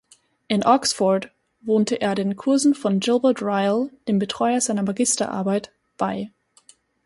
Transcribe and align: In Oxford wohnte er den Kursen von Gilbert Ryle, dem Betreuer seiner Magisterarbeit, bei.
In 0.47 0.65
Oxford 0.65 1.29
wohnte 1.61 2.01
er 2.01 2.15
den 2.15 2.35
Kursen 2.35 2.73
von 2.73 2.99
Gilbert 2.99 3.43
Ryle, 3.43 3.91
dem 4.07 4.17
Betreuer 4.17 4.59
seiner 4.59 4.81
Magisterarbeit, 4.81 5.71
bei. 5.97 6.31